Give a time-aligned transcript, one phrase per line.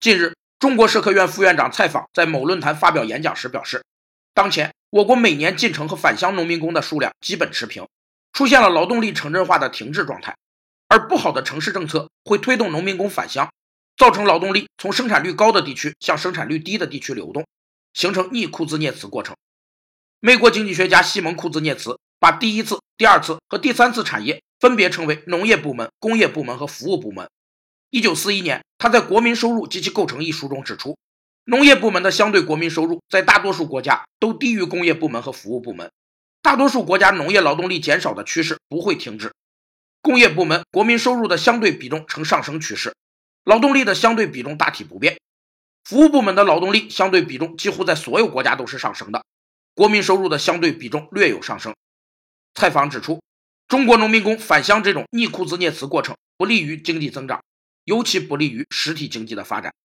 [0.00, 3.84] 近日，中国社科院副院长蔡昉在某论坛发表演讲时表示，
[4.32, 7.86] 当前我国每年进城和返乡农民工的数量基本持平，
[8.32, 10.34] 出现了劳动力城镇化的停滞状态，
[10.88, 13.52] 而不好的城市政策会推动农民工返乡，
[13.98, 17.46] 造成劳动力从生产率高的地区向生产率低的地区流动，
[17.92, 19.36] 形成逆库兹涅茨过程。
[20.20, 27.28] 美国经济学家西蒙库兹涅茨把第一次、第二次和第三次产业分别称为农业部门、工业部门和服务部门。
[27.90, 30.96] 一九四一年，他在《国民收入及其构成》一书中指出，
[31.44, 35.90] 农业部门的相对国民收入在大多数国家都低于工业部门和服务部门，
[36.40, 39.32] 大多数国家农业劳动力减少的趋势不会停止。
[40.00, 42.94] 工业部门国民收入的相对比重呈上升趋势，
[43.42, 45.18] 劳动力的相对比重大体不变。
[45.82, 49.24] 服务部门的劳动力相对比重几乎在所有国家都是上升的。
[49.74, 51.74] 国民收入的相对比重略有上升。
[52.54, 53.20] 采访指出，
[53.66, 57.42] 中国农民工返乡这种逆库兹涅茨过程不利于经济增长，
[57.84, 59.72] 尤其不利于实体经济的发展。